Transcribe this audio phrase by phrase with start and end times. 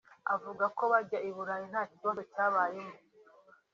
[0.33, 2.97] Avuga ko bajya I Burayi nta kibazo cyabayemo